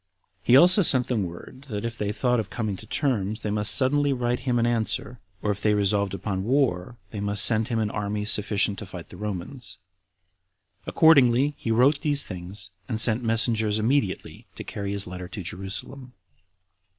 He 0.41 0.57
also 0.57 0.81
sent 0.81 1.09
them 1.09 1.25
word, 1.25 1.67
that 1.69 1.85
if 1.85 1.95
they 1.95 2.11
thought 2.11 2.39
of 2.39 2.49
coming 2.49 2.75
to 2.77 2.87
terms, 2.87 3.41
they 3.43 3.51
must 3.51 3.71
suddenly 3.75 4.11
write 4.13 4.39
him 4.39 4.57
an 4.57 4.65
answer; 4.65 5.19
or 5.43 5.51
if 5.51 5.61
they 5.61 5.75
resolved 5.75 6.15
upon 6.15 6.43
war, 6.43 6.97
they 7.11 7.19
must 7.19 7.45
send 7.45 7.67
him 7.67 7.77
an 7.77 7.91
army 7.91 8.25
sufficient 8.25 8.79
to 8.79 8.87
fight 8.87 9.09
the 9.09 9.15
Romans. 9.17 9.77
Accordingly, 10.87 11.53
he 11.55 11.69
wrote 11.69 12.01
these 12.01 12.23
things, 12.25 12.71
and 12.89 12.99
sent 12.99 13.21
messengers 13.23 13.77
immediately 13.77 14.47
to 14.55 14.63
carry 14.63 14.91
his 14.91 15.05
letter 15.05 15.27
to 15.27 15.43
Jerusalem. 15.43 16.13